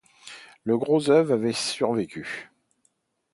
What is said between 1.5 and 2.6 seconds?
survécu.